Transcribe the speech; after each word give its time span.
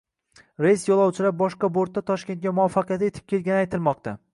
Reys 0.65 0.85
yo‘lovchilari 0.89 1.33
boshqa 1.43 1.71
bortda 1.77 2.05
Toshkentga 2.11 2.57
muvaffaqiyatli 2.61 3.13
yetib 3.15 3.33
kelgani 3.35 3.65
aytilmoqda 3.69 4.21